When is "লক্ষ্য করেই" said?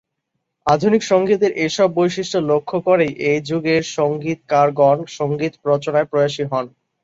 2.51-3.13